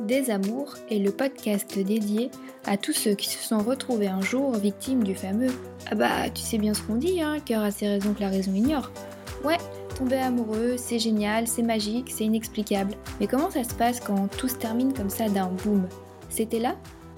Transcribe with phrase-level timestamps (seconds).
[0.00, 2.30] Des Amours est le podcast dédié
[2.64, 5.52] à tous ceux qui se sont retrouvés un jour victimes du fameux
[5.90, 8.30] Ah bah, tu sais bien ce qu'on dit, hein, cœur a ses raisons que la
[8.30, 8.90] raison ignore.
[9.44, 9.58] Ouais,
[9.98, 12.94] tomber amoureux, c'est génial, c'est magique, c'est inexplicable.
[13.20, 15.86] Mais comment ça se passe quand tout se termine comme ça d'un boom?
[16.30, 16.74] C'était là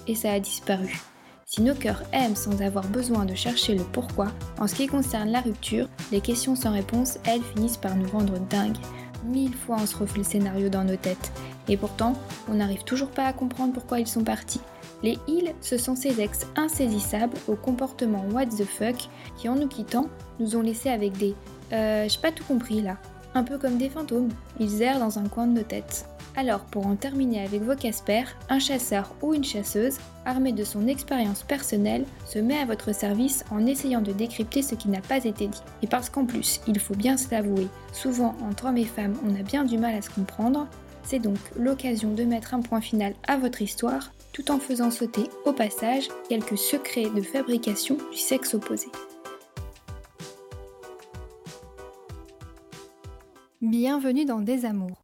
[0.09, 1.00] et ça a disparu.
[1.46, 5.30] Si nos cœurs aiment sans avoir besoin de chercher le pourquoi, en ce qui concerne
[5.30, 8.79] la rupture, les questions sans réponse, elles finissent par nous rendre dingues.
[9.25, 11.32] Mille fois on se refait le scénario dans nos têtes.
[11.68, 12.14] Et pourtant,
[12.48, 14.60] on n'arrive toujours pas à comprendre pourquoi ils sont partis.
[15.02, 19.68] Les ils, ce sont ces ex insaisissables au comportement what the fuck qui, en nous
[19.68, 20.09] quittant,
[20.41, 21.34] nous ont laissés avec des
[21.73, 22.98] euh, j'ai pas tout compris là.
[23.34, 24.30] Un peu comme des fantômes,
[24.61, 26.06] ils errent dans un coin de nos têtes.
[26.37, 30.88] Alors, pour en terminer avec vos Casper, un chasseur ou une chasseuse, armé de son
[30.88, 35.24] expérience personnelle, se met à votre service en essayant de décrypter ce qui n'a pas
[35.24, 35.62] été dit.
[35.83, 39.38] Et parce qu'en plus, il faut bien se l'avouer, souvent entre hommes et femmes, on
[39.38, 40.66] a bien du mal à se comprendre,
[41.05, 45.24] c'est donc l'occasion de mettre un point final à votre histoire, tout en faisant sauter
[45.45, 48.88] au passage quelques secrets de fabrication du sexe opposé.
[53.77, 55.03] Bienvenue dans Des Amours.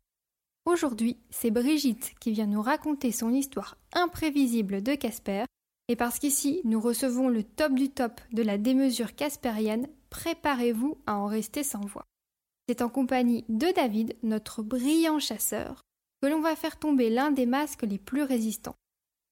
[0.65, 5.43] Aujourd'hui, c'est Brigitte qui vient nous raconter son histoire imprévisible de Casper,
[5.89, 11.17] et parce qu'ici nous recevons le top du top de la démesure caspérienne, préparez-vous à
[11.17, 12.05] en rester sans voix.
[12.69, 15.81] C'est en compagnie de David, notre brillant chasseur,
[16.23, 18.77] que l'on va faire tomber l'un des masques les plus résistants.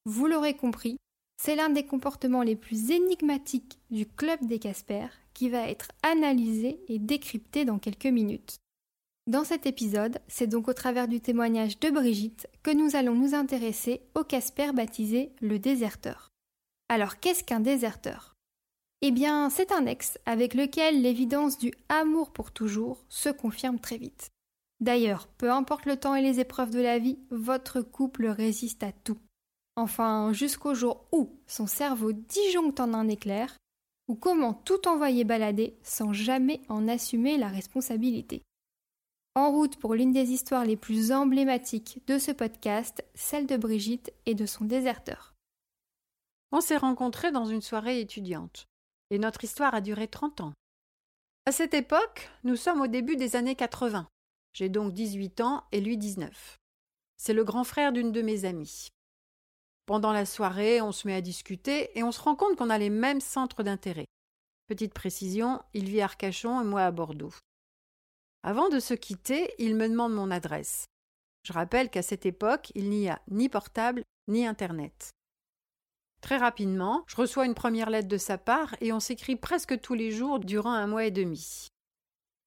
[0.04, 0.96] Vous l'aurez compris,
[1.40, 6.80] c'est l'un des comportements les plus énigmatiques du club des Casper qui va être analysé
[6.88, 8.58] et décrypté dans quelques minutes.
[9.28, 13.34] Dans cet épisode, c'est donc au travers du témoignage de Brigitte que nous allons nous
[13.34, 16.30] intéresser au Casper baptisé le déserteur.
[16.88, 18.32] Alors qu'est-ce qu'un déserteur?
[19.02, 23.98] Eh bien, c'est un ex avec lequel l'évidence du amour pour toujours se confirme très
[23.98, 24.30] vite.
[24.80, 28.92] D'ailleurs, peu importe le temps et les épreuves de la vie, votre couple résiste à
[28.92, 29.18] tout.
[29.76, 33.54] Enfin, jusqu'au jour où son cerveau disjoncte en un éclair,
[34.08, 38.42] ou comment tout envoyer balader sans jamais en assumer la responsabilité.
[39.38, 44.12] En route pour l'une des histoires les plus emblématiques de ce podcast, celle de Brigitte
[44.26, 45.36] et de son déserteur.
[46.50, 48.66] On s'est rencontrés dans une soirée étudiante,
[49.10, 50.54] et notre histoire a duré 30 ans.
[51.46, 54.08] À cette époque, nous sommes au début des années 80.
[54.54, 56.56] J'ai donc 18 ans et lui 19.
[57.16, 58.88] C'est le grand frère d'une de mes amies.
[59.86, 62.78] Pendant la soirée, on se met à discuter et on se rend compte qu'on a
[62.78, 64.06] les mêmes centres d'intérêt.
[64.66, 67.32] Petite précision, il vit à Arcachon et moi à Bordeaux.
[68.42, 70.86] Avant de se quitter, il me demande mon adresse.
[71.42, 75.10] Je rappelle qu'à cette époque, il n'y a ni portable ni Internet.
[76.20, 79.94] Très rapidement, je reçois une première lettre de sa part et on s'écrit presque tous
[79.94, 81.68] les jours durant un mois et demi.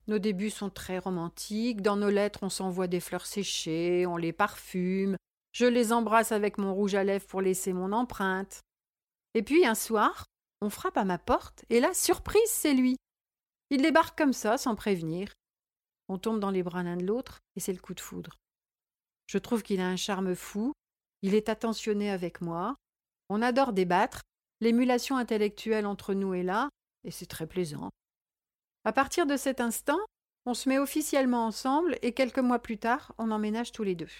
[0.07, 1.81] Nos débuts sont très romantiques.
[1.81, 5.15] Dans nos lettres, on s'envoie des fleurs séchées, on les parfume.
[5.53, 8.61] Je les embrasse avec mon rouge à lèvres pour laisser mon empreinte.
[9.33, 10.25] Et puis un soir,
[10.61, 12.97] on frappe à ma porte, et là, surprise, c'est lui.
[13.69, 15.31] Il débarque comme ça, sans prévenir.
[16.11, 18.37] On tombe dans les bras l'un de l'autre, et c'est le coup de foudre.
[19.27, 20.73] Je trouve qu'il a un charme fou,
[21.21, 22.75] il est attentionné avec moi,
[23.29, 24.19] on adore débattre,
[24.59, 26.67] l'émulation intellectuelle entre nous est là,
[27.05, 27.91] et c'est très plaisant.
[28.83, 30.01] À partir de cet instant,
[30.45, 34.11] on se met officiellement ensemble et quelques mois plus tard, on emménage tous les deux.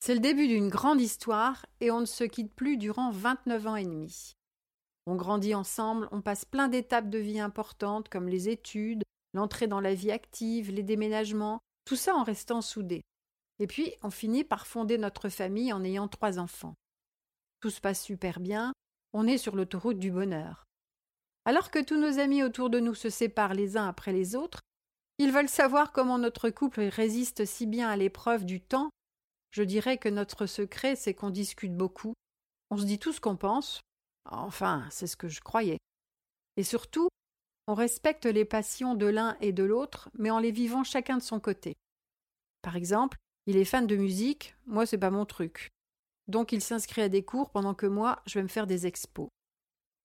[0.00, 3.76] C'est le début d'une grande histoire et on ne se quitte plus durant 29 ans
[3.76, 4.32] et demi.
[5.04, 9.04] On grandit ensemble, on passe plein d'étapes de vie importantes comme les études,
[9.36, 13.02] l'entrée dans la vie active, les déménagements, tout ça en restant soudés.
[13.58, 16.74] Et puis, on finit par fonder notre famille en ayant trois enfants.
[17.60, 18.72] Tout se passe super bien,
[19.12, 20.64] on est sur l'autoroute du bonheur.
[21.44, 24.60] Alors que tous nos amis autour de nous se séparent les uns après les autres,
[25.18, 28.90] ils veulent savoir comment notre couple résiste si bien à l'épreuve du temps.
[29.50, 32.12] Je dirais que notre secret, c'est qu'on discute beaucoup,
[32.70, 33.80] on se dit tout ce qu'on pense,
[34.24, 35.78] enfin, c'est ce que je croyais.
[36.56, 37.08] Et surtout,
[37.66, 41.22] on respecte les passions de l'un et de l'autre, mais en les vivant chacun de
[41.22, 41.76] son côté.
[42.62, 45.70] Par exemple, il est fan de musique, moi c'est pas mon truc.
[46.28, 49.28] Donc il s'inscrit à des cours pendant que moi je vais me faire des expos.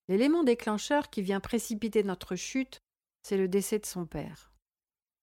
[0.08, 2.80] L'élément déclencheur qui vient précipiter notre chute,
[3.24, 4.52] c'est le décès de son père.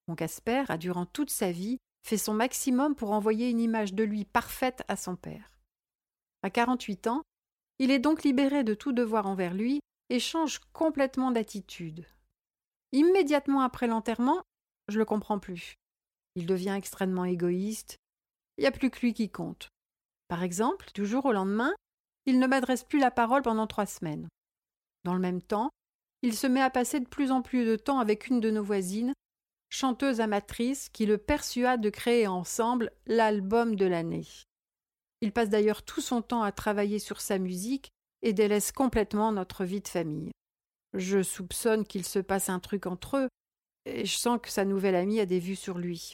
[0.07, 4.05] Mon Casper a, durant toute sa vie, fait son maximum pour envoyer une image de
[4.05, 5.53] lui parfaite à son père.
[6.43, 7.23] À 48 ans,
[7.79, 12.07] il est donc libéré de tout devoir envers lui et change complètement d'attitude.
[12.93, 14.43] Immédiatement après l'enterrement,
[14.89, 15.75] je le comprends plus.
[16.35, 17.99] Il devient extrêmement égoïste.
[18.57, 19.69] Il n'y a plus que lui qui compte.
[20.29, 21.75] Par exemple, toujours au lendemain,
[22.27, 24.29] il ne m'adresse plus la parole pendant trois semaines.
[25.05, 25.71] Dans le même temps,
[26.23, 28.63] il se met à passer de plus en plus de temps avec une de nos
[28.63, 29.13] voisines,
[29.71, 34.27] chanteuse amatrice, qui le persuade de créer ensemble l'album de l'année.
[35.21, 37.91] Il passe d'ailleurs tout son temps à travailler sur sa musique
[38.23, 40.31] et délaisse complètement notre vie de famille.
[40.99, 43.29] Je soupçonne qu'il se passe un truc entre eux,
[43.85, 46.13] et je sens que sa nouvelle amie a des vues sur lui.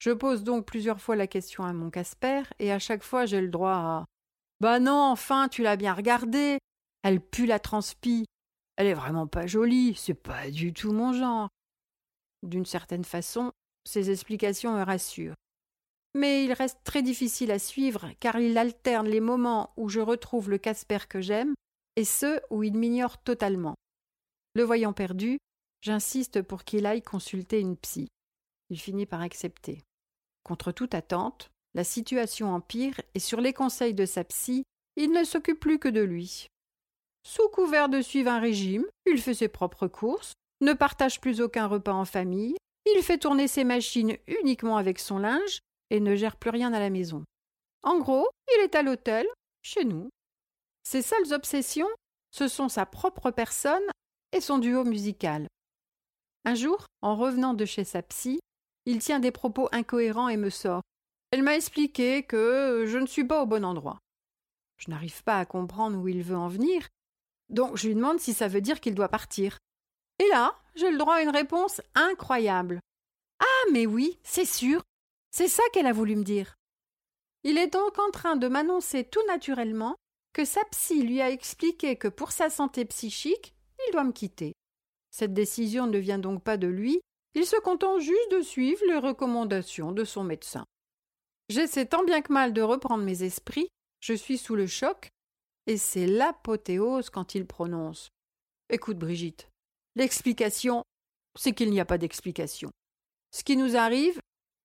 [0.00, 3.40] Je pose donc plusieurs fois la question à mon Casper, et à chaque fois j'ai
[3.40, 4.04] le droit à
[4.58, 6.58] Bah non, enfin, tu l'as bien regardée.
[7.04, 8.26] Elle pue la transpi.
[8.76, 11.48] Elle est vraiment pas jolie, c'est pas du tout mon genre.
[12.42, 13.52] D'une certaine façon,
[13.84, 15.36] ces explications me rassurent.
[16.14, 20.50] Mais il reste très difficile à suivre car il alterne les moments où je retrouve
[20.50, 21.54] le Casper que j'aime
[21.94, 23.76] et ceux où il m'ignore totalement.
[24.54, 25.38] Le voyant perdu,
[25.80, 28.08] j'insiste pour qu'il aille consulter une psy.
[28.68, 29.82] Il finit par accepter.
[30.44, 34.64] Contre toute attente, la situation empire et sur les conseils de sa psy,
[34.96, 36.46] il ne s'occupe plus que de lui.
[37.26, 41.66] Sous couvert de suivre un régime, il fait ses propres courses, ne partage plus aucun
[41.66, 42.56] repas en famille,
[42.86, 45.60] il fait tourner ses machines uniquement avec son linge
[45.90, 47.24] et ne gère plus rien à la maison.
[47.82, 49.26] En gros, il est à l'hôtel,
[49.62, 50.08] chez nous.
[50.82, 51.88] Ses seules obsessions,
[52.30, 53.82] ce sont sa propre personne
[54.32, 55.46] et son duo musical.
[56.44, 58.40] Un jour, en revenant de chez sa psy,
[58.86, 60.82] il tient des propos incohérents et me sort.
[61.30, 63.98] Elle m'a expliqué que je ne suis pas au bon endroit.
[64.78, 66.88] Je n'arrive pas à comprendre où il veut en venir,
[67.50, 69.58] donc je lui demande si ça veut dire qu'il doit partir.
[70.18, 72.80] Et là, j'ai le droit à une réponse incroyable.
[73.40, 74.82] Ah, mais oui, c'est sûr.
[75.30, 76.54] C'est ça qu'elle a voulu me dire.
[77.44, 79.96] Il est donc en train de m'annoncer tout naturellement
[80.32, 83.54] que sa psy lui a expliqué que pour sa santé psychique,
[83.88, 84.52] il doit me quitter.
[85.10, 87.00] Cette décision ne vient donc pas de lui,
[87.34, 90.64] il se contente juste de suivre les recommandations de son médecin.
[91.48, 93.68] J'essaie tant bien que mal de reprendre mes esprits,
[94.00, 95.08] je suis sous le choc,
[95.66, 98.08] et c'est l'apothéose quand il prononce.
[98.68, 99.48] Écoute, Brigitte,
[99.96, 100.84] l'explication,
[101.38, 102.70] c'est qu'il n'y a pas d'explication.
[103.32, 104.18] Ce qui nous arrive,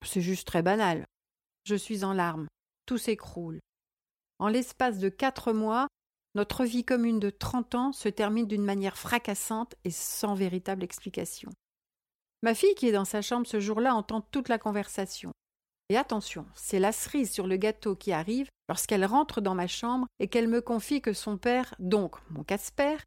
[0.05, 1.05] c'est juste très banal.
[1.65, 2.47] Je suis en larmes,
[2.85, 3.59] tout s'écroule.
[4.39, 5.87] En l'espace de quatre mois,
[6.35, 11.49] notre vie commune de trente ans se termine d'une manière fracassante et sans véritable explication.
[12.43, 15.31] Ma fille, qui est dans sa chambre ce jour-là, entend toute la conversation.
[15.89, 20.07] Et attention, c'est la cerise sur le gâteau qui arrive lorsqu'elle rentre dans ma chambre
[20.19, 22.97] et qu'elle me confie que son père, donc mon Casper,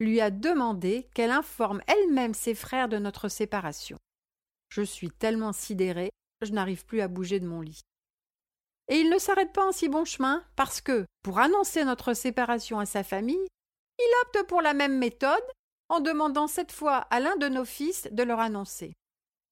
[0.00, 3.96] lui a demandé qu'elle informe elle-même ses frères de notre séparation.
[4.68, 6.10] Je suis tellement sidérée,
[6.42, 7.80] je n'arrive plus à bouger de mon lit.
[8.88, 12.78] Et il ne s'arrête pas en si bon chemin, parce que, pour annoncer notre séparation
[12.78, 13.46] à sa famille,
[13.98, 15.44] il opte pour la même méthode,
[15.88, 18.92] en demandant cette fois à l'un de nos fils de leur annoncer.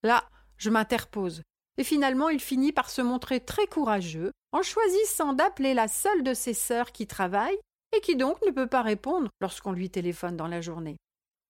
[0.03, 0.25] Là,
[0.57, 1.43] je m'interpose,
[1.79, 6.35] et finalement il finit par se montrer très courageux, en choisissant d'appeler la seule de
[6.35, 7.59] ses sœurs qui travaille,
[7.97, 10.97] et qui donc ne peut pas répondre lorsqu'on lui téléphone dans la journée.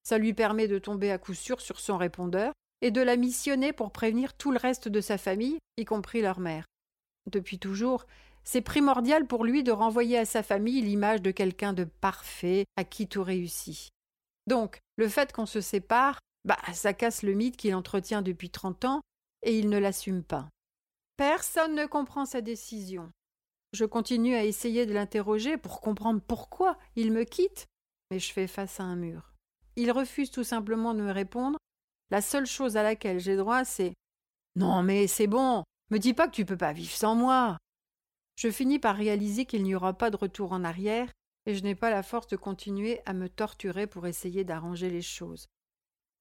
[0.02, 3.72] Ça lui permet de tomber à coup sûr sur son répondeur et de la missionner
[3.72, 6.64] pour prévenir tout le reste de sa famille, y compris leur mère.
[7.30, 8.06] Depuis toujours,
[8.44, 12.84] c'est primordial pour lui de renvoyer à sa famille l'image de quelqu'un de parfait, à
[12.84, 13.90] qui tout réussit.
[14.46, 18.84] Donc, le fait qu'on se sépare, bah, ça casse le mythe qu'il entretient depuis trente
[18.84, 19.00] ans,
[19.42, 20.48] et il ne l'assume pas.
[21.16, 23.10] Personne ne comprend sa décision.
[23.72, 27.66] Je continue à essayer de l'interroger pour comprendre pourquoi il me quitte,
[28.10, 29.32] mais je fais face à un mur.
[29.76, 31.58] Il refuse tout simplement de me répondre
[32.10, 33.94] la seule chose à laquelle j'ai droit, c'est
[34.56, 37.58] Non, mais c'est bon, me dis pas que tu peux pas vivre sans moi.
[38.36, 41.12] Je finis par réaliser qu'il n'y aura pas de retour en arrière,
[41.44, 45.02] et je n'ai pas la force de continuer à me torturer pour essayer d'arranger les
[45.02, 45.48] choses.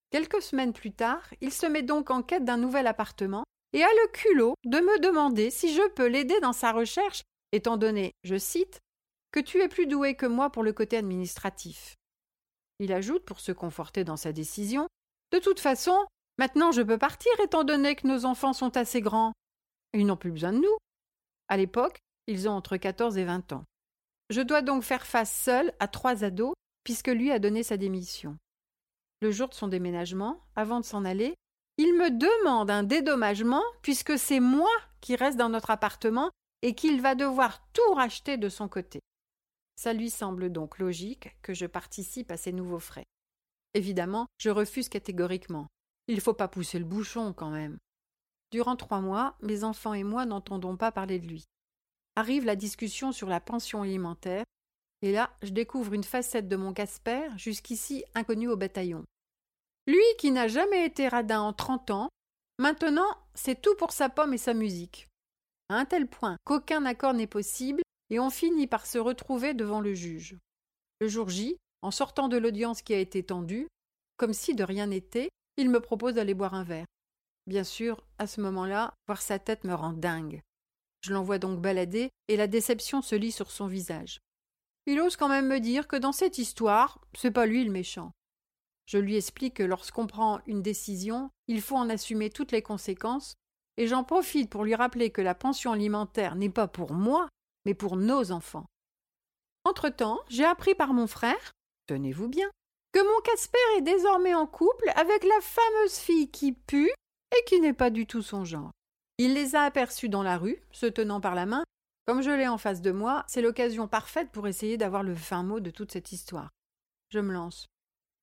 [0.09, 3.87] Quelques semaines plus tard, il se met donc en quête d'un nouvel appartement et a
[3.87, 7.21] le culot de me demander si je peux l'aider dans sa recherche,
[7.53, 8.81] étant donné, je cite,
[9.31, 11.95] que tu es plus doué que moi pour le côté administratif.
[12.79, 14.87] Il ajoute, pour se conforter dans sa décision,
[15.31, 15.97] de toute façon,
[16.37, 19.31] maintenant je peux partir étant donné que nos enfants sont assez grands.
[19.93, 20.77] Ils n'ont plus besoin de nous.
[21.48, 23.65] À l'époque, ils ont entre 14 et 20 ans.
[24.29, 28.38] Je dois donc faire face seul à trois ados, puisque lui a donné sa démission.
[29.21, 31.36] Le jour de son déménagement, avant de s'en aller,
[31.77, 34.71] il me demande un dédommagement, puisque c'est moi
[35.01, 36.31] qui reste dans notre appartement
[36.62, 39.01] et qu'il va devoir tout racheter de son côté.
[39.75, 43.05] Ça lui semble donc logique que je participe à ces nouveaux frais.
[43.74, 45.67] Évidemment, je refuse catégoriquement.
[46.07, 47.77] Il ne faut pas pousser le bouchon quand même.
[48.51, 51.46] Durant trois mois, mes enfants et moi n'entendons pas parler de lui.
[52.15, 54.43] Arrive la discussion sur la pension alimentaire,
[55.01, 59.03] et là, je découvre une facette de mon Casper jusqu'ici inconnue au bataillon.
[59.88, 62.10] Lui qui n'a jamais été radin en trente ans,
[62.60, 65.08] maintenant c'est tout pour sa pomme et sa musique.
[65.70, 69.79] À un tel point qu'aucun accord n'est possible, et on finit par se retrouver devant
[69.79, 70.38] le juge.
[71.00, 73.67] Le jour J, en sortant de l'audience qui a été tendue,
[74.17, 76.86] comme si de rien n'était, il me propose d'aller boire un verre.
[77.48, 80.41] Bien sûr, à ce moment-là, voir sa tête me rend dingue.
[81.01, 84.19] Je l'envoie donc balader, et la déception se lit sur son visage.
[84.86, 88.12] Il ose quand même me dire que dans cette histoire, c'est pas lui le méchant.
[88.86, 93.36] Je lui explique que lorsqu'on prend une décision, il faut en assumer toutes les conséquences,
[93.77, 97.27] et j'en profite pour lui rappeler que la pension alimentaire n'est pas pour moi,
[97.65, 98.65] mais pour nos enfants.
[99.63, 101.51] Entre-temps, j'ai appris par mon frère,
[101.88, 102.50] tenez-vous bien,
[102.91, 106.91] que mon Casper est désormais en couple avec la fameuse fille qui pue
[107.35, 108.71] et qui n'est pas du tout son genre.
[109.17, 111.63] Il les a aperçus dans la rue, se tenant par la main.
[112.05, 115.43] Comme je l'ai en face de moi, c'est l'occasion parfaite pour essayer d'avoir le fin
[115.43, 116.50] mot de toute cette histoire.
[117.09, 117.67] Je me lance.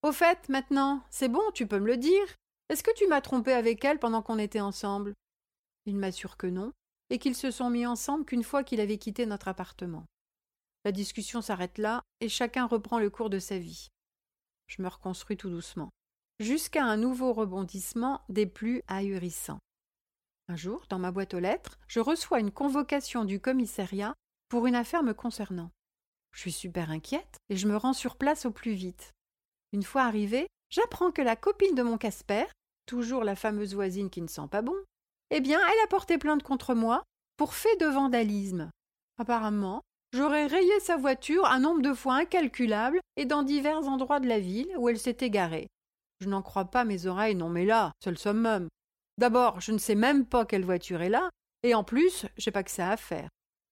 [0.03, 2.27] Au fait, maintenant, c'est bon, tu peux me le dire.
[2.69, 5.15] Est-ce que tu m'as trompé avec elle pendant qu'on était ensemble?
[5.87, 6.73] Il m'assure que non,
[7.11, 10.05] et qu'ils se sont mis ensemble qu'une fois qu'il avait quitté notre appartement.
[10.85, 13.89] La discussion s'arrête là, et chacun reprend le cours de sa vie.
[14.67, 15.91] Je me reconstruis tout doucement,
[16.41, 19.59] jusqu'à un nouveau rebondissement des plus ahurissants.
[20.49, 24.15] Un jour, dans ma boîte aux lettres, je reçois une convocation du commissariat
[24.49, 25.71] pour une affaire me concernant.
[26.33, 29.13] Je suis super inquiète et je me rends sur place au plus vite.
[29.73, 32.45] Une fois arrivée, j'apprends que la copine de mon Casper,
[32.87, 34.77] toujours la fameuse voisine qui ne sent pas bon,
[35.31, 37.03] eh bien, elle a porté plainte contre moi
[37.37, 38.71] pour fait de vandalisme.
[39.19, 39.83] Apparemment,
[40.15, 44.41] j'aurais rayé sa voiture un nombre de fois incalculable et dans divers endroits de la
[44.41, 45.69] ville où elle s'était garée.
[46.21, 48.69] Je n'en crois pas mes oreilles, non mais là, c'est le summum.
[49.19, 51.31] D'abord, je ne sais même pas quelle voiture est là,
[51.63, 53.29] et en plus, j'ai pas que ça à faire.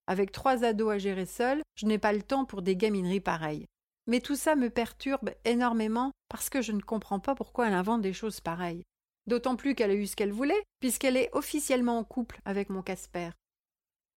[0.07, 3.65] Avec trois ados à gérer seul, je n'ai pas le temps pour des gamineries pareilles.
[4.07, 8.01] Mais tout ça me perturbe énormément parce que je ne comprends pas pourquoi elle invente
[8.01, 8.83] des choses pareilles.
[9.27, 12.81] D'autant plus qu'elle a eu ce qu'elle voulait, puisqu'elle est officiellement en couple avec mon
[12.81, 13.31] Casper.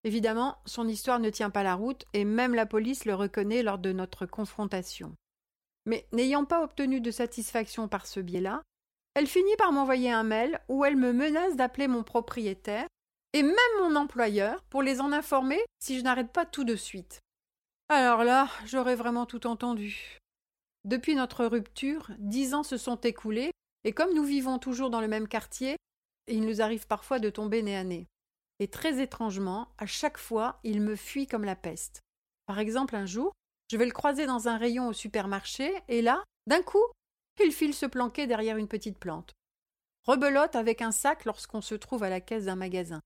[0.04, 3.78] Évidemment, son histoire ne tient pas la route, et même la police le reconnaît lors
[3.78, 5.14] de notre confrontation.
[5.88, 8.62] Mais n'ayant pas obtenu de satisfaction par ce biais-là,
[9.14, 12.87] elle finit par m'envoyer un mail où elle me menace d'appeler mon propriétaire
[13.33, 17.21] et même mon employeur pour les en informer si je n'arrête pas tout de suite.
[17.88, 20.18] Alors là, j'aurais vraiment tout entendu.
[20.85, 23.50] Depuis notre rupture, dix ans se sont écoulés,
[23.85, 25.76] et comme nous vivons toujours dans le même quartier,
[26.26, 28.07] il nous arrive parfois de tomber nez à nez.
[28.59, 32.00] Et très étrangement, à chaque fois, il me fuit comme la peste.
[32.47, 33.33] Par exemple, un jour,
[33.68, 36.84] je vais le croiser dans un rayon au supermarché, et là, d'un coup,
[37.42, 39.34] il file se planquer derrière une petite plante.
[40.04, 43.00] Rebelote avec un sac lorsqu'on se trouve à la caisse d'un magasin.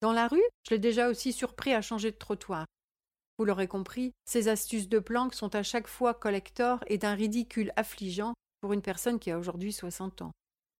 [0.00, 2.66] Dans la rue, je l'ai déjà aussi surpris à changer de trottoir.
[3.38, 7.72] Vous l'aurez compris, ces astuces de planque sont à chaque fois collector et d'un ridicule
[7.76, 10.32] affligeant pour une personne qui a aujourd'hui soixante ans.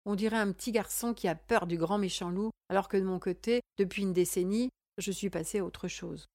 [0.04, 3.04] On dirait un petit garçon qui a peur du grand méchant loup, alors que de
[3.04, 6.26] mon côté, depuis une décennie, je suis passé à autre chose.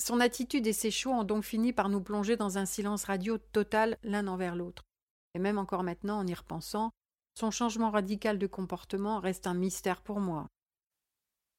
[0.00, 3.36] Son attitude et ses choix ont donc fini par nous plonger dans un silence radio
[3.36, 4.84] total l'un envers l'autre.
[5.34, 6.90] Et même encore maintenant, en y repensant,
[7.38, 10.46] son changement radical de comportement reste un mystère pour moi.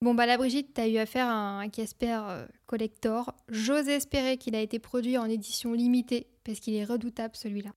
[0.02, 3.32] Bon, bah la Brigitte, t'as eu affaire à un Casper euh, Collector.
[3.48, 7.70] J'ose espérer qu'il a été produit en édition limitée, parce qu'il est redoutable celui-là.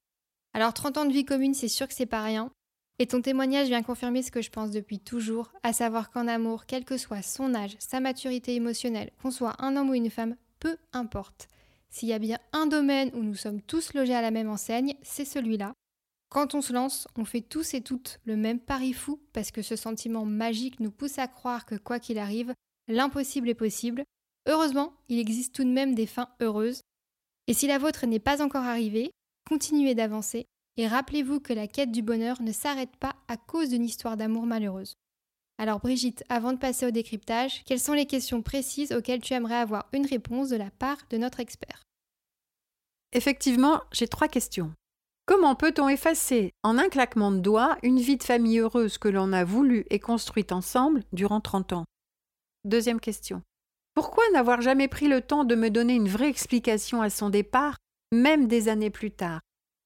[0.55, 2.51] Alors, 30 ans de vie commune, c'est sûr que c'est pas rien.
[2.99, 6.65] Et ton témoignage vient confirmer ce que je pense depuis toujours, à savoir qu'en amour,
[6.65, 10.37] quel que soit son âge, sa maturité émotionnelle, qu'on soit un homme ou une femme,
[10.65, 11.49] peu importe.
[11.91, 14.95] S'il y a bien un domaine où nous sommes tous logés à la même enseigne,
[15.03, 15.75] c'est celui-là.
[16.31, 19.61] Quand on se lance, on fait tous et toutes le même pari fou parce que
[19.61, 22.55] ce sentiment magique nous pousse à croire que quoi qu'il arrive,
[22.89, 24.05] l'impossible est possible.
[24.49, 26.81] Heureusement, il existe tout de même des fins heureuses.
[27.47, 29.11] Et si la vôtre n'est pas encore arrivée,
[29.47, 30.47] continuez d'avancer
[30.79, 34.47] et rappelez-vous que la quête du bonheur ne s'arrête pas à cause d'une histoire d'amour
[34.47, 34.95] malheureuse.
[35.59, 39.57] Alors Brigitte, avant de passer au décryptage, quelles sont les questions précises auxquelles tu aimerais
[39.57, 41.83] avoir une réponse de la part de notre expert?
[43.13, 44.73] Effectivement, j'ai trois questions.
[45.27, 49.33] Comment peut-on effacer en un claquement de doigts une vie de famille heureuse que l'on
[49.33, 51.85] a voulu et construite ensemble durant 30 ans?
[52.65, 53.41] Deuxième question.
[53.95, 57.77] Pourquoi n'avoir jamais pris le temps de me donner une vraie explication à son départ,
[58.11, 59.41] même des années plus tard?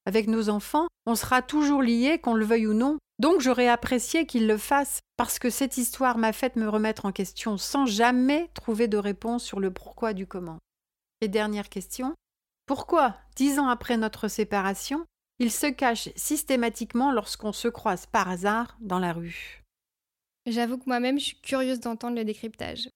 [0.07, 4.25] Avec nos enfants, on sera toujours liés, qu'on le veuille ou non, donc j'aurais apprécié
[4.25, 8.49] qu'il le fasse parce que cette histoire m'a fait me remettre en question sans jamais
[8.53, 10.59] trouver de réponse sur le pourquoi du comment.
[11.21, 12.15] Et dernière question.
[12.65, 15.05] Pourquoi, dix ans après notre séparation,
[15.39, 19.63] il se cache systématiquement lorsqu'on se croise par hasard dans la rue?
[20.45, 22.89] J'avoue que moi-même, je suis curieuse d'entendre le décryptage.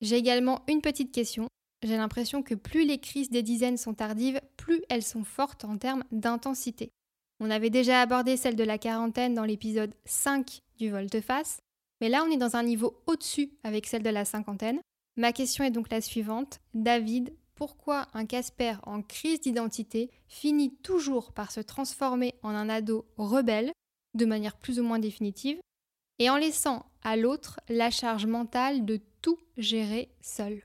[0.00, 1.46] J'ai également une petite question.
[1.82, 5.78] J'ai l'impression que plus les crises des dizaines sont tardives, plus elles sont fortes en
[5.78, 6.90] termes d'intensité.
[7.40, 11.60] On avait déjà abordé celle de la quarantaine dans l'épisode 5 du volte-face,
[12.02, 14.80] mais là on est dans un niveau au-dessus avec celle de la cinquantaine.
[15.16, 16.60] Ma question est donc la suivante.
[16.74, 23.06] David, pourquoi un Casper en crise d'identité finit toujours par se transformer en un ado
[23.16, 23.72] rebelle,
[24.14, 25.58] de manière plus ou moins définitive,
[26.18, 30.62] et en laissant à l'autre la charge mentale de tout gérer seul?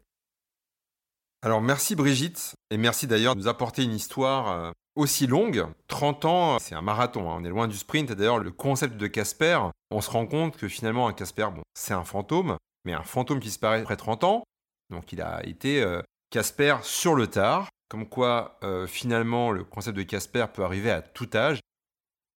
[1.42, 5.66] Alors merci Brigitte, et merci d'ailleurs de nous apporter une histoire euh, aussi longue.
[5.88, 7.38] 30 ans, c'est un marathon, hein.
[7.40, 8.12] on est loin du sprint.
[8.12, 9.60] Et d'ailleurs, le concept de Casper,
[9.92, 13.48] on se rend compte que finalement, un Casper, c'est un fantôme, mais un fantôme qui
[13.48, 14.44] disparaît après 30 ans.
[14.90, 19.98] Donc il a été euh, Casper sur le tard, comme quoi euh, finalement le concept
[19.98, 21.60] de Casper peut arriver à tout âge.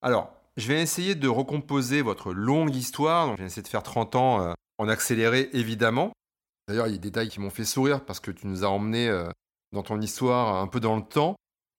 [0.02, 3.28] Alors, je vais essayer de recomposer votre longue histoire.
[3.28, 6.12] Donc, je vais essayer de faire 30 ans en accéléré, évidemment.
[6.70, 8.68] D'ailleurs, il y a des détails qui m'ont fait sourire parce que tu nous as
[8.70, 9.28] emmenés euh,
[9.72, 11.36] dans ton histoire un peu dans le temps.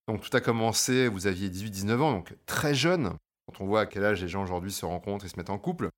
[0.09, 3.15] Donc tout a commencé, vous aviez 18-19 ans, donc très jeune,
[3.47, 5.59] quand on voit à quel âge les gens aujourd'hui se rencontrent et se mettent en
[5.59, 5.89] couple.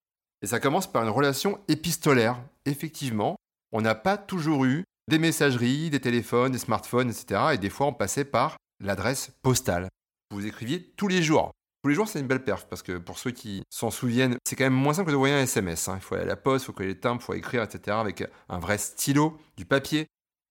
[0.42, 2.38] Et ça commence par une relation épistolaire.
[2.66, 3.36] Effectivement,
[3.72, 7.40] on n'a pas toujours eu des messageries, des téléphones, des smartphones, etc.
[7.54, 9.88] Et des fois, on passait par l'adresse postale.
[10.30, 11.52] Vous écriviez tous les jours.
[11.82, 14.54] Tous les jours, c'est une belle perf, parce que pour ceux qui s'en souviennent, c'est
[14.54, 15.88] quand même moins simple que de envoyer un SMS.
[15.88, 15.96] Hein.
[15.96, 17.96] Il faut aller à la poste, il faut coller les timbres, il faut écrire, etc.
[17.96, 20.06] avec un vrai stylo, du papier.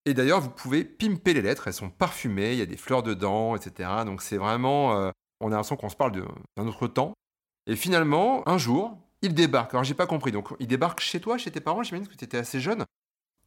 [0.05, 3.03] Et d'ailleurs, vous pouvez pimper les lettres, elles sont parfumées, il y a des fleurs
[3.03, 3.89] dedans, etc.
[4.05, 4.98] Donc c'est vraiment...
[4.98, 6.24] Euh, on a l'impression qu'on se parle
[6.58, 7.13] d'un autre temps.
[7.67, 9.74] Et finalement, un jour, il débarque.
[9.74, 12.25] Alors j'ai pas compris, donc il débarque chez toi, chez tes parents, j'imagine que tu
[12.25, 12.86] étais assez jeune?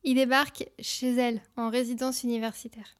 [0.02, 2.96] Il débarque chez elle, en résidence universitaire.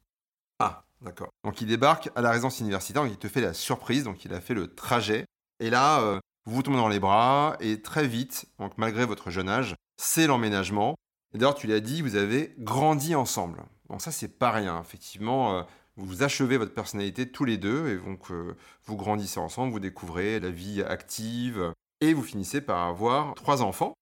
[0.59, 1.29] Ah, D'accord.
[1.43, 4.33] Donc il débarque à la résidence universitaire, donc il te fait la surprise, donc il
[4.33, 5.25] a fait le trajet.
[5.59, 9.29] Et là, euh, vous vous tombez dans les bras, et très vite, donc malgré votre
[9.29, 10.95] jeune âge, c'est l'emménagement.
[11.35, 13.61] D'ailleurs, tu l'as dit, vous avez grandi ensemble.
[13.89, 14.79] Donc ça, c'est pas rien.
[14.81, 15.63] Effectivement, euh,
[15.97, 20.39] vous achevez votre personnalité tous les deux, et donc euh, vous grandissez ensemble, vous découvrez
[20.39, 23.93] la vie active, et vous finissez par avoir trois enfants.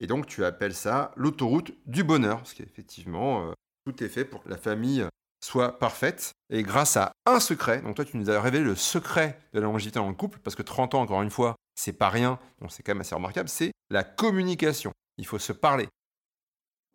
[0.00, 3.52] Et donc tu appelles ça l'autoroute du bonheur, parce qu'effectivement,
[3.84, 5.04] tout est fait pour que la famille
[5.44, 6.32] soit parfaite.
[6.50, 9.66] Et grâce à un secret, donc toi tu nous as révélé le secret de la
[9.66, 12.72] longévité dans le couple, parce que 30 ans, encore une fois, c'est pas rien, donc
[12.72, 14.92] c'est quand même assez remarquable, c'est la communication.
[15.16, 15.88] Il faut se parler.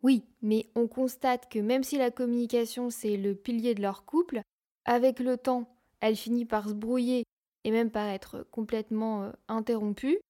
[0.04, 4.42] Oui, mais on constate que même si la communication c'est le pilier de leur couple,
[4.84, 7.24] avec le temps, elle finit par se brouiller
[7.64, 10.20] et même par être complètement euh, interrompue.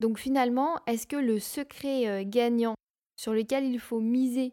[0.00, 2.74] Donc finalement, est-ce que le secret euh, gagnant
[3.16, 4.52] sur lequel il faut miser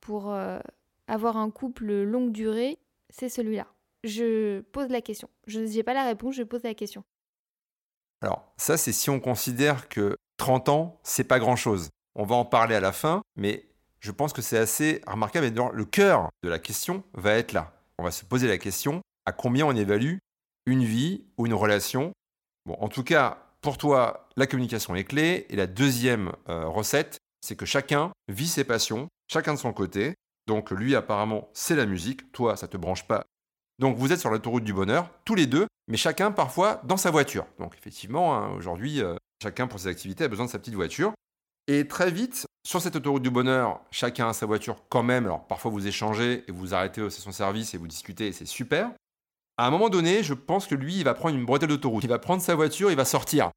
[0.00, 0.60] pour euh,
[1.06, 3.66] avoir un couple longue durée, c'est celui-là?
[4.04, 5.30] Je pose la question.
[5.46, 7.02] Je n'ai pas la réponse, je pose la question.
[8.20, 11.88] Alors, ça, c'est si on considère que 30 ans, c'est pas grand-chose.
[12.14, 13.64] On va en parler à la fin, mais
[14.00, 15.46] je pense que c'est assez remarquable.
[15.46, 17.72] Et le cœur de la question va être là.
[17.98, 20.18] On va se poser la question à combien on évalue
[20.66, 22.12] une vie ou une relation?
[22.66, 25.46] Bon, en tout cas, pour toi, la communication est clé.
[25.50, 30.14] Et la deuxième euh, recette, c'est que chacun vit ses passions, chacun de son côté.
[30.46, 32.32] Donc lui, apparemment, c'est la musique.
[32.32, 33.24] Toi, ça te branche pas.
[33.78, 37.10] Donc vous êtes sur l'autoroute du bonheur, tous les deux, mais chacun parfois dans sa
[37.10, 37.46] voiture.
[37.58, 41.12] Donc effectivement, hein, aujourd'hui, euh, chacun pour ses activités a besoin de sa petite voiture.
[41.68, 45.24] Et très vite, sur cette autoroute du bonheur, chacun a sa voiture quand même.
[45.24, 48.90] Alors parfois vous échangez et vous arrêtez au station-service et vous discutez et c'est super.
[49.56, 52.04] À un moment donné, je pense que lui, il va prendre une bretelle d'autoroute.
[52.04, 53.50] Il va prendre sa voiture, il va sortir.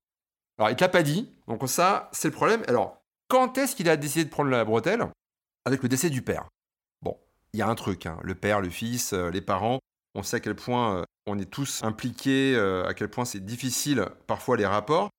[0.57, 2.63] Alors il te l'a pas dit, donc ça, c'est le problème.
[2.67, 5.05] Alors, quand est-ce qu'il a décidé de prendre la bretelle?
[5.65, 6.47] Avec le décès du père
[7.53, 8.17] il y a un truc, hein.
[8.23, 9.79] le père, le fils, euh, les parents,
[10.15, 13.45] on sait à quel point euh, on est tous impliqués, euh, à quel point c'est
[13.45, 15.09] difficile parfois les rapports.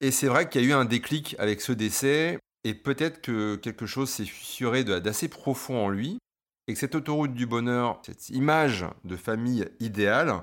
[0.00, 3.56] Et c'est vrai qu'il y a eu un déclic avec ce décès, et peut-être que
[3.56, 6.18] quelque chose s'est fissuré d'assez profond en lui,
[6.66, 10.40] et que cette autoroute du bonheur, cette image de famille idéale,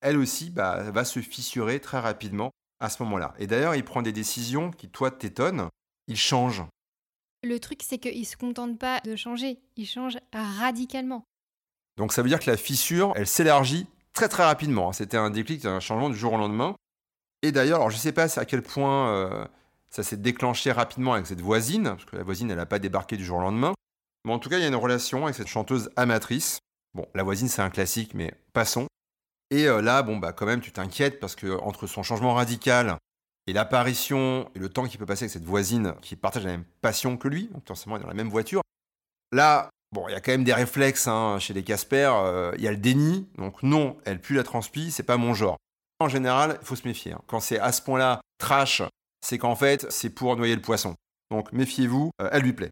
[0.00, 2.50] elle aussi bah, va se fissurer très rapidement
[2.80, 3.34] à ce moment-là.
[3.38, 5.68] Et d'ailleurs, il prend des décisions qui, toi, t'étonnent,
[6.08, 6.64] il change.
[7.42, 11.24] Le truc, c'est qu'il ne se contente pas de changer, il change radicalement.
[11.96, 14.92] Donc ça veut dire que la fissure, elle s'élargit très très rapidement.
[14.92, 16.74] C'était un déclic, un changement du jour au lendemain.
[17.42, 19.46] Et d'ailleurs, alors je ne sais pas à quel point euh,
[19.90, 23.16] ça s'est déclenché rapidement avec cette voisine, parce que la voisine, elle n'a pas débarqué
[23.16, 23.74] du jour au lendemain.
[24.24, 26.58] Mais en tout cas, il y a une relation avec cette chanteuse amatrice.
[26.94, 28.86] Bon, la voisine, c'est un classique, mais passons.
[29.50, 32.98] Et euh, là, bon, bah quand même, tu t'inquiètes parce que entre son changement radical
[33.46, 36.64] et l'apparition et le temps qu'il peut passer avec cette voisine qui partage la même
[36.80, 38.62] passion que lui, donc forcément dans la même voiture.
[39.32, 42.64] Là, bon, il y a quand même des réflexes hein, chez les Casper, euh, il
[42.64, 45.56] y a le déni, donc non, elle pue la transpi, c'est pas mon genre.
[46.00, 47.12] En général, il faut se méfier.
[47.12, 47.20] Hein.
[47.26, 48.82] Quand c'est à ce point-là trash,
[49.26, 50.94] c'est qu'en fait, c'est pour noyer le poisson.
[51.32, 52.70] Donc méfiez-vous, euh, elle lui plaît.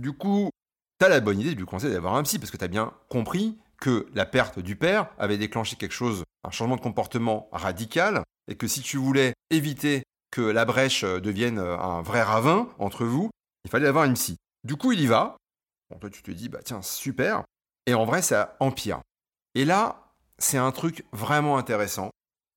[0.00, 0.50] Du coup,
[0.98, 3.56] t'as la bonne idée de lui conseiller d'avoir un psy, parce que t'as bien compris
[3.80, 8.56] que la perte du père avait déclenché quelque chose, un changement de comportement radical, et
[8.56, 13.04] que si tu voulais éviter que la brèche euh, devienne euh, un vrai ravin entre
[13.04, 13.30] vous,
[13.64, 14.38] il fallait avoir une psy.
[14.64, 15.36] Du coup, il y va.
[15.90, 17.44] Bon, toi, tu te dis, bah tiens, super.
[17.86, 19.02] Et en vrai, ça empire.
[19.54, 22.10] Et là, c'est un truc vraiment intéressant.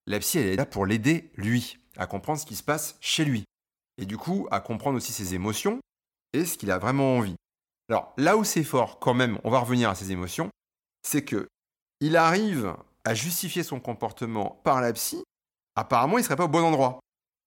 [0.07, 3.25] La psy, elle est là pour l'aider, lui, à comprendre ce qui se passe chez
[3.25, 3.43] lui.
[3.97, 5.79] Et du coup, à comprendre aussi ses émotions
[6.33, 7.35] et ce qu'il a vraiment envie.
[7.89, 10.49] Alors là où c'est fort, quand même, on va revenir à ses émotions,
[11.03, 11.47] c'est que
[12.01, 15.23] il arrive à justifier son comportement par la psy.
[15.75, 16.99] Apparemment, il serait pas au bon endroit.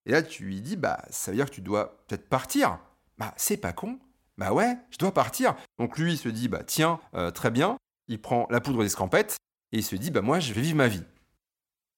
[0.07, 2.79] Et là, tu lui dis, bah, ça veut dire que tu dois peut-être partir.
[3.19, 3.99] Bah, c'est pas con.
[4.39, 5.57] Bah ouais, je dois partir.
[5.79, 7.77] Donc lui, il se dit, bah tiens, euh, très bien.
[8.07, 9.37] Il prend la poudre d'escampette
[9.73, 11.03] et il se dit, bah moi, je vais vivre ma vie.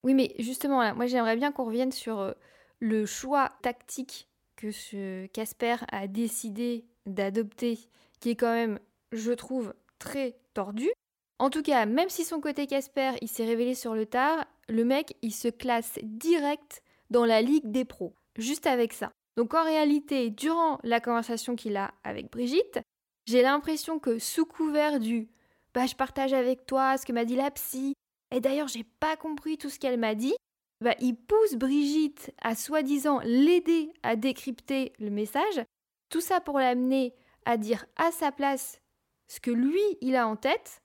[0.03, 2.33] Oui, mais justement, moi, j'aimerais bien qu'on revienne sur euh,
[2.79, 7.79] le choix tactique que Casper a décidé d'adopter,
[8.21, 8.79] qui est quand même,
[9.13, 10.91] je trouve, très tordu.
[11.39, 14.85] En tout cas, même si son côté Casper, il s'est révélé sur le tard, le
[14.85, 19.11] mec, il se classe direct dans la ligue des pros, juste avec ça.
[19.37, 22.81] Donc en réalité, durant la conversation qu'il a avec Brigitte,
[23.27, 25.29] j'ai l'impression que sous couvert du
[25.73, 27.95] bah je partage avec toi ce que m'a dit la psy,
[28.31, 30.35] et d'ailleurs j'ai pas compris tout ce qu'elle m'a dit,
[30.81, 35.63] bah il pousse Brigitte à soi-disant l'aider à décrypter le message,
[36.09, 37.15] tout ça pour l'amener
[37.45, 38.81] à dire à sa place
[39.29, 40.83] ce que lui il a en tête,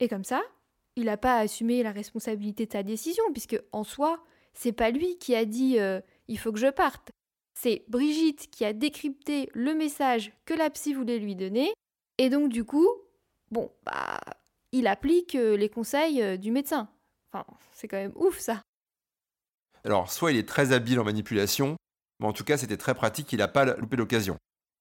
[0.00, 0.42] et comme ça,
[0.96, 5.18] il n'a pas assumé la responsabilité de sa décision, puisque en soi, c'est pas lui
[5.18, 7.10] qui a dit euh, il faut que je parte.
[7.54, 11.72] C'est Brigitte qui a décrypté le message que la psy voulait lui donner.
[12.18, 12.88] Et donc, du coup,
[13.50, 14.18] bon, bah,
[14.72, 16.88] il applique euh, les conseils euh, du médecin.
[17.72, 18.62] C'est quand même ouf ça.
[19.84, 21.76] Alors, soit il est très habile en manipulation,
[22.18, 24.36] mais en tout cas, c'était très pratique, il n'a pas loupé l'occasion.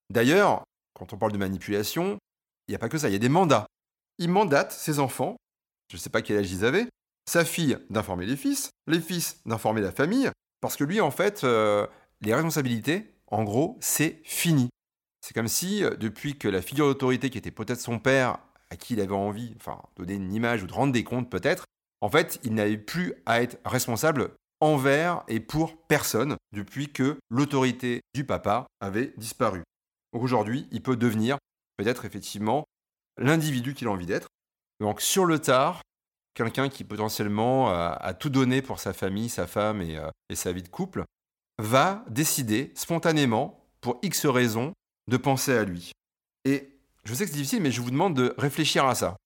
[0.09, 2.17] D'ailleurs, quand on parle de manipulation,
[2.67, 3.65] il n'y a pas que ça, il y a des mandats.
[4.17, 5.37] Il mandate ses enfants,
[5.89, 6.87] je ne sais pas quel âge ils avaient,
[7.29, 11.43] sa fille d'informer les fils, les fils d'informer la famille, parce que lui, en fait,
[11.43, 11.87] euh,
[12.21, 14.69] les responsabilités, en gros, c'est fini.
[15.21, 18.93] C'est comme si, depuis que la figure d'autorité qui était peut-être son père, à qui
[18.93, 21.65] il avait envie, enfin, donner une image ou de rendre des comptes peut-être,
[22.01, 28.01] en fait, il n'avait plus à être responsable envers et pour personne depuis que l'autorité
[28.13, 29.63] du papa avait disparu.
[30.13, 31.37] Aujourd'hui, il peut devenir
[31.77, 32.65] peut-être effectivement
[33.17, 34.27] l'individu qu'il a envie d'être.
[34.79, 35.81] Donc sur le tard,
[36.33, 40.63] quelqu'un qui potentiellement a, tout donné pour sa famille, sa femme euh, et, sa vie
[40.63, 41.03] de couple,
[41.57, 44.73] va décider spontanément, pour X raisons,
[45.09, 45.91] de penser à lui.
[46.45, 46.78] Et
[47.09, 49.17] je sais que c'est difficile, mais je vous demande de réfléchir à ça.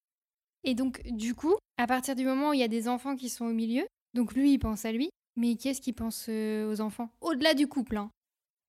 [0.63, 3.28] Et donc, du coup, à partir du moment où il y a des enfants qui
[3.28, 6.80] sont au milieu, donc lui, il pense à lui, mais qu'est-ce qu'il pense euh, aux
[6.80, 7.10] enfants?
[7.19, 8.10] Au-delà du couple, hein.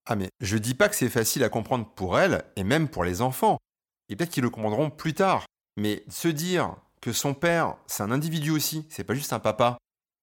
[0.06, 3.04] Ah mais je dis pas que c'est facile à comprendre pour elle, et même pour
[3.04, 3.58] les enfants.
[4.08, 5.46] Et peut-être qu'ils le comprendront plus tard.
[5.76, 9.78] Mais se dire que son père, c'est un individu aussi, c'est pas juste un papa,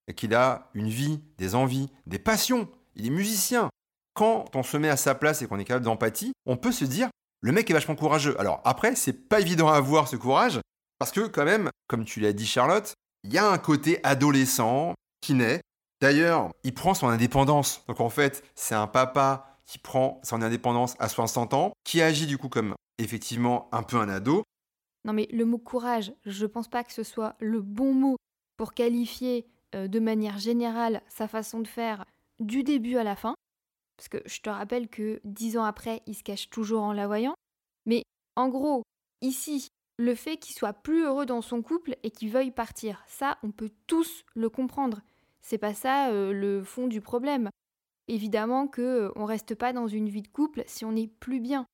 [0.10, 3.70] et qu'il a une vie, des envies, des passions, il est musicien.
[4.14, 6.84] Quand on se met à sa place et qu'on est capable d'empathie, on peut se
[6.84, 7.10] dire,
[7.42, 8.40] le mec est vachement courageux.
[8.40, 10.60] Alors après, c'est pas évident à avoir ce courage,
[11.00, 14.94] parce que quand même, comme tu l'as dit Charlotte, il y a un côté adolescent
[15.22, 15.62] qui naît.
[16.02, 17.84] D'ailleurs, il prend son indépendance.
[17.88, 22.26] Donc en fait, c'est un papa qui prend son indépendance à 60 ans, qui agit
[22.26, 24.44] du coup comme effectivement un peu un ado,
[25.06, 28.18] non mais le mot courage, je pense pas que ce soit le bon mot
[28.58, 32.06] pour qualifier euh, de manière générale sa façon de faire
[32.40, 33.36] du début à la fin.
[34.02, 37.06] Parce que je te rappelle que dix ans après, il se cache toujours en la
[37.06, 37.36] voyant.
[37.86, 38.02] Mais
[38.36, 38.82] en gros,
[39.22, 39.68] ici,
[40.00, 43.52] le fait qu'il soit plus heureux dans son couple et qu'il veuille partir, ça, on
[43.52, 45.02] peut tous le comprendre.
[45.42, 47.52] C'est pas ça euh, le fond du problème.
[48.08, 51.40] Évidemment que euh, on reste pas dans une vie de couple si on n'est plus
[51.40, 51.68] bien.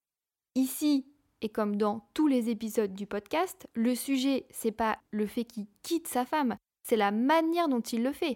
[0.56, 1.08] Ici,
[1.40, 5.68] et comme dans tous les épisodes du podcast, le sujet, c'est pas le fait qu'il
[5.82, 8.36] quitte sa femme, c'est la manière dont il le fait.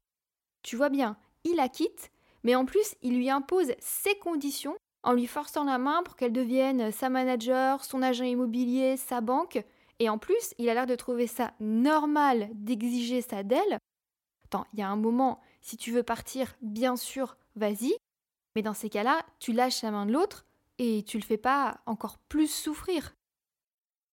[0.63, 2.10] Tu vois bien, il la quitte,
[2.43, 6.33] mais en plus, il lui impose ses conditions en lui forçant la main pour qu'elle
[6.33, 9.63] devienne sa manager, son agent immobilier, sa banque.
[9.99, 13.77] Et en plus, il a l'air de trouver ça normal d'exiger ça d'elle.
[14.45, 17.93] Attends, il y a un moment, si tu veux partir, bien sûr, vas-y.
[18.55, 20.45] Mais dans ces cas-là, tu lâches la main de l'autre
[20.77, 23.13] et tu le fais pas encore plus souffrir.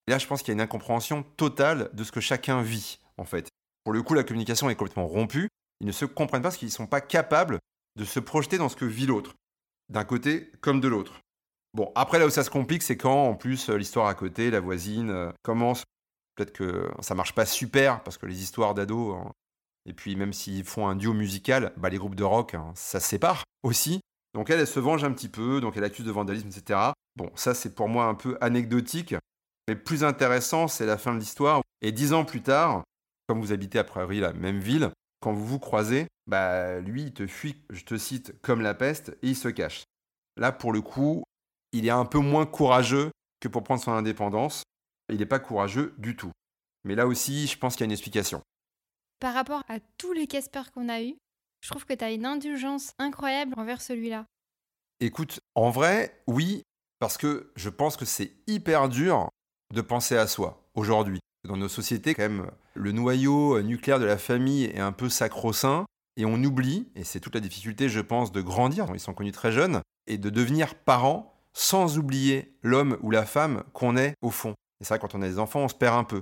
[0.06, 3.24] là, je pense qu'il y a une incompréhension totale de ce que chacun vit, en
[3.24, 3.48] fait.
[3.84, 5.48] Pour le coup, la communication est complètement rompue.
[5.80, 7.58] Ils ne se comprennent pas parce qu'ils ne sont pas capables
[7.98, 9.34] de se projeter dans ce que vit l'autre,
[9.90, 11.20] d'un côté comme de l'autre.
[11.74, 14.60] Bon, après, là où ça se complique, c'est quand, en plus, l'histoire à côté, la
[14.60, 15.84] voisine, euh, commence.
[16.34, 19.32] Peut-être que ça marche pas super, parce que les histoires d'ados, hein,
[19.84, 23.00] et puis même s'ils font un duo musical, bah, les groupes de rock, hein, ça
[23.00, 24.00] se sépare aussi.
[24.34, 26.92] Donc elle, elle se venge un petit peu, donc elle accuse de vandalisme, etc.
[27.16, 29.14] Bon, ça c'est pour moi un peu anecdotique,
[29.66, 31.62] mais plus intéressant, c'est la fin de l'histoire.
[31.82, 32.84] Et dix ans plus tard,
[33.26, 37.12] comme vous habitez a priori la même ville, quand vous vous croisez, bah lui il
[37.12, 39.84] te fuit, je te cite, comme la peste, et il se cache.
[40.36, 41.24] Là pour le coup,
[41.72, 44.62] il est un peu moins courageux que pour prendre son indépendance.
[45.10, 46.32] Il n'est pas courageux du tout.
[46.84, 48.42] Mais là aussi, je pense qu'il y a une explication.
[49.20, 51.16] Par rapport à tous les Casper qu'on a eus,
[51.60, 54.26] je trouve que tu as une indulgence incroyable envers celui-là.
[55.00, 56.62] Écoute, en vrai, oui,
[56.98, 59.28] parce que je pense que c'est hyper dur
[59.74, 61.20] de penser à soi aujourd'hui.
[61.44, 65.84] Dans nos sociétés, quand même, le noyau nucléaire de la famille est un peu sacro-saint
[66.16, 69.32] et on oublie, et c'est toute la difficulté, je pense, de grandir, ils sont connus
[69.32, 74.30] très jeunes, et de devenir parents sans oublier l'homme ou la femme qu'on est au
[74.30, 74.54] fond.
[74.80, 76.20] Et vrai, quand on a des enfants, on se perd un peu.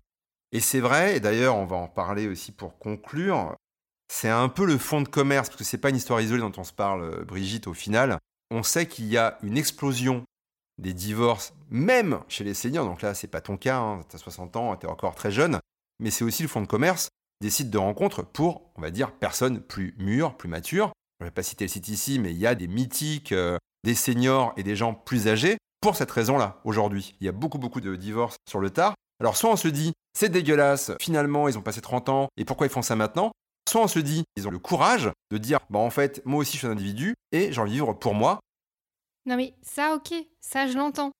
[0.52, 3.54] Et c'est vrai, et d'ailleurs, on va en parler aussi pour conclure,
[4.08, 6.52] c'est un peu le fond de commerce, parce que c'est pas une histoire isolée dont
[6.56, 8.18] on se parle, euh, Brigitte, au final.
[8.50, 10.24] On sait qu'il y a une explosion
[10.78, 12.84] des divorces, même chez les seniors.
[12.84, 15.32] Donc là, c'est pas ton cas, hein, tu as 60 ans, tu es encore très
[15.32, 15.58] jeune.
[16.00, 17.08] Mais c'est aussi le fond de commerce
[17.40, 20.92] des sites de rencontres pour, on va dire, personnes plus mûres, plus matures.
[21.20, 23.58] Je ne vais pas citer le site ici, mais il y a des mythiques, euh,
[23.84, 27.14] des seniors et des gens plus âgés pour cette raison-là, aujourd'hui.
[27.20, 28.94] Il y a beaucoup, beaucoup de divorces sur le tard.
[29.20, 32.66] Alors, soit on se dit, c'est dégueulasse, finalement, ils ont passé 30 ans, et pourquoi
[32.66, 33.32] ils font ça maintenant?
[33.68, 36.52] Soit on se dit, ils ont le courage de dire, bah en fait, moi aussi
[36.54, 38.40] je suis un individu, et de vivre pour moi.
[39.26, 41.10] Non mais ça, ok, ça je l'entends.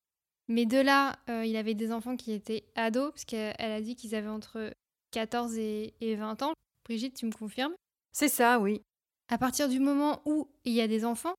[0.49, 3.97] Mais de là, euh, il avait des enfants qui étaient ados, parce qu'elle a dit
[3.97, 4.73] qu'ils avaient entre
[5.11, 6.53] 14 et, 20 ans.
[6.85, 7.75] Brigitte, tu me confirmes?
[8.13, 8.81] C'est ça, oui.
[9.29, 11.35] À partir du moment où il y a des enfants,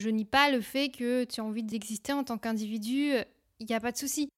[0.00, 3.12] je nie pas le fait que tu as envie d'exister en tant qu'individu,
[3.58, 4.28] il n'y a pas de souci.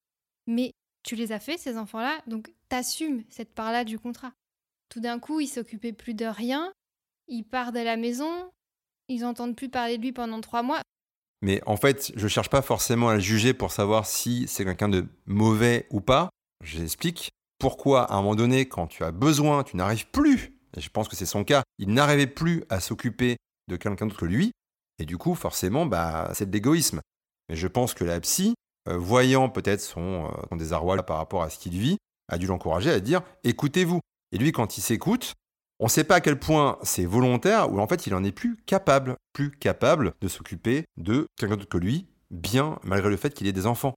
[0.47, 0.71] Mais
[1.03, 4.33] tu les as fait, ces enfants-là, donc t'assumes cette part-là du contrat.
[4.89, 6.73] Tout d'un coup, il s'occupait plus de rien,
[7.27, 8.51] il part de la maison,
[9.07, 10.81] ils n'entendent plus parler de lui pendant trois mois.
[11.41, 14.89] Mais en fait, je cherche pas forcément à le juger pour savoir si c'est quelqu'un
[14.89, 16.29] de mauvais ou pas.
[16.63, 20.89] J'explique pourquoi, à un moment donné, quand tu as besoin, tu n'arrives plus, et je
[20.89, 24.51] pense que c'est son cas, il n'arrivait plus à s'occuper de quelqu'un d'autre que lui,
[24.99, 27.01] et du coup, forcément, bah, c'est de l'égoïsme.
[27.47, 28.53] Mais je pense que la psy,
[28.87, 31.97] euh, voyant peut-être son, euh, son désarroi par rapport à ce qu'il vit,
[32.29, 33.99] a dû l'encourager à dire écoutez-vous.
[34.31, 35.33] Et lui, quand il s'écoute,
[35.79, 38.31] on ne sait pas à quel point c'est volontaire ou en fait il en est
[38.31, 43.33] plus capable, plus capable de s'occuper de quelqu'un d'autre que lui, bien malgré le fait
[43.33, 43.93] qu'il ait des enfants.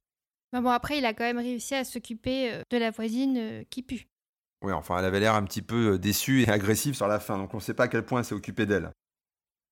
[0.53, 4.07] bon, après, il a quand même réussi à s'occuper euh, de la voisine qui pue.
[4.63, 7.53] Oui, enfin, elle avait l'air un petit peu déçue et agressive sur la fin, donc
[7.53, 8.91] on ne sait pas à quel point elle s'est occupée d'elle.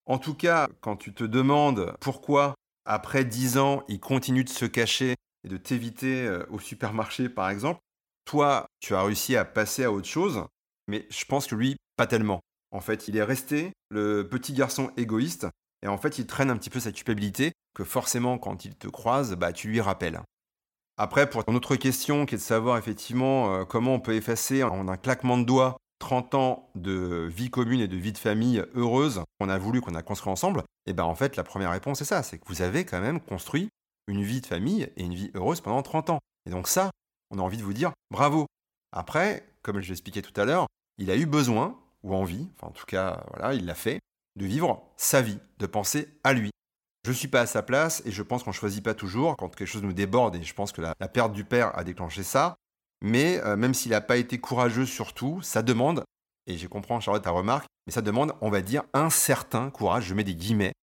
[0.06, 4.66] En tout cas, quand tu te demandes pourquoi, après dix ans, il continue de se
[4.66, 7.80] cacher et de t'éviter euh, au supermarché, par exemple,
[8.26, 10.44] toi, tu as réussi à passer à autre chose,
[10.88, 12.40] mais je pense que lui, pas tellement.
[12.72, 15.46] En fait, il est resté le petit garçon égoïste,
[15.84, 18.88] et en fait, il traîne un petit peu sa culpabilité, que forcément, quand il te
[18.88, 20.20] croise, bah, tu lui rappelles.
[20.98, 24.64] Après, pour ton autre question, qui est de savoir effectivement euh, comment on peut effacer
[24.64, 28.64] en un claquement de doigts 30 ans de vie commune et de vie de famille
[28.74, 31.70] heureuse qu'on a voulu, qu'on a construit ensemble, et eh ben en fait la première
[31.70, 33.70] réponse c'est ça, c'est que vous avez quand même construit
[34.08, 36.20] une vie de famille et une vie heureuse pendant 30 ans.
[36.48, 36.90] Et donc ça,
[37.30, 38.48] on a envie de vous dire bravo.
[38.92, 40.66] Après, comme je l'expliquais tout à l'heure,
[40.98, 44.00] il a eu besoin, ou envie, enfin en tout cas voilà, il l'a fait,
[44.38, 46.52] de vivre sa vie, de penser à lui.
[47.04, 49.36] Je ne suis pas à sa place et je pense qu'on ne choisit pas toujours
[49.36, 52.24] quand quelque chose nous déborde et je pense que la, perte du père a déclenché
[52.24, 52.56] ça.
[53.04, 56.04] Mais euh, même s'il n'a pas été courageux sur tout, ça demande,
[56.46, 60.06] et je comprends Charlotte ta remarque, mais ça demande, on va dire, un certain courage,
[60.06, 60.74] je mets des guillemets.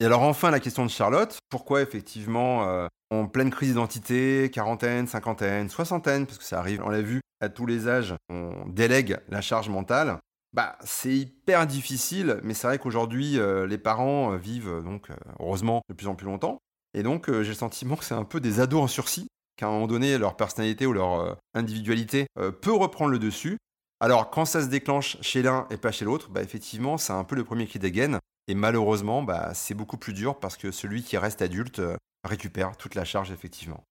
[0.00, 5.06] Et alors enfin la question de Charlotte, pourquoi effectivement euh, en pleine crise d'identité, quarantaine,
[5.06, 9.18] cinquantaine, soixantaine, parce que ça arrive, on l'a vu, à tous les âges, on délègue
[9.28, 10.18] la charge mentale.
[10.56, 15.94] Bah, c'est hyper difficile, mais c'est vrai qu'aujourd'hui, euh, les parents vivent donc heureusement de
[15.94, 16.58] plus en plus longtemps.
[16.94, 19.70] Et donc, j'ai le sentiment que c'est un peu des ados en sursis qu'à un
[19.70, 23.56] moment donné, leur personnalité ou leur euh, individualité euh, peut reprendre le dessus.
[24.00, 27.24] Alors, quand ça se déclenche chez l'un et pas chez l'autre, bah, effectivement, c'est un
[27.24, 28.18] peu le premier cri gaines.
[28.48, 32.76] Et malheureusement, bah, c'est beaucoup plus dur parce que celui qui reste adulte euh, récupère
[32.76, 33.82] toute la charge, effectivement.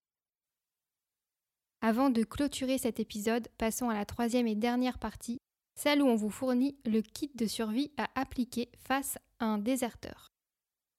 [1.81, 5.39] Avant de clôturer cet épisode, passons à la troisième et dernière partie,
[5.75, 10.29] celle on vous fournit le kit de survie à appliquer face à un déserteur.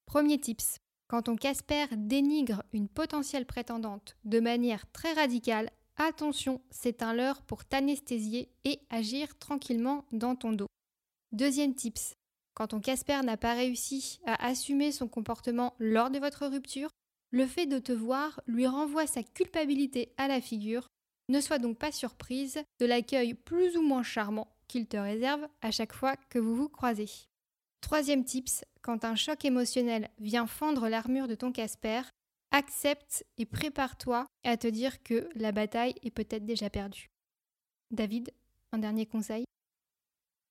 [0.07, 7.03] Premier tips, quand ton Casper dénigre une potentielle prétendante de manière très radicale, attention, c'est
[7.03, 10.69] un leurre pour t'anesthésier et agir tranquillement dans ton dos.
[11.33, 12.15] Deuxième tips,
[12.55, 16.91] quand ton Casper n'a pas réussi à assumer son comportement lors de votre rupture,
[17.31, 20.87] le fait de te voir lui renvoie sa culpabilité à la figure.
[21.29, 25.71] Ne sois donc pas surprise de l'accueil plus ou moins charmant qu'il te réserve à
[25.71, 27.09] chaque fois que vous vous croisez.
[27.81, 32.03] Troisième tips, quand un choc émotionnel vient fendre l'armure de ton Casper,
[32.51, 37.11] accepte et prépare-toi à te dire que la bataille est peut-être déjà perdue.
[37.91, 38.33] David,
[38.73, 39.45] un dernier conseil?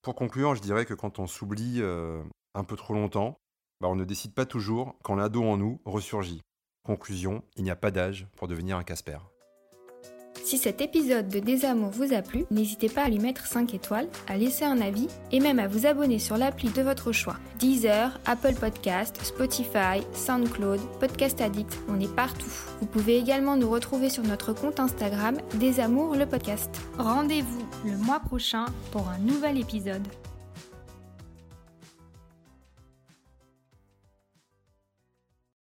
[0.01, 2.23] Pour conclure, je dirais que quand on s'oublie euh,
[2.53, 3.37] un peu trop longtemps,
[3.81, 6.41] bah, on ne décide pas toujours quand l'ado en nous ressurgit.
[6.83, 9.17] Conclusion, il n'y a pas d'âge pour devenir un Casper.
[10.45, 14.07] Si cet épisode de Désamour vous a plu, n'hésitez pas à lui mettre 5 étoiles,
[14.27, 17.37] à laisser un avis et même à vous abonner sur l'appli de votre choix.
[17.57, 22.51] Deezer, Apple Podcast, Spotify, SoundCloud, Podcast Addict, on est partout.
[22.79, 26.69] Vous pouvez également nous retrouver sur notre compte Instagram Désamour le podcast.
[26.99, 30.07] Rendez-vous le mois prochain pour un nouvel épisode.